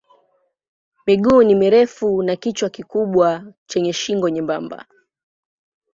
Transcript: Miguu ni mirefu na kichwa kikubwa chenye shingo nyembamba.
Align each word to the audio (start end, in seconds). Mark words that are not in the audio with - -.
Miguu 1.07 1.43
ni 1.43 1.55
mirefu 1.55 2.23
na 2.23 2.35
kichwa 2.35 2.69
kikubwa 2.69 3.53
chenye 3.65 3.93
shingo 3.93 4.29
nyembamba. 4.29 4.85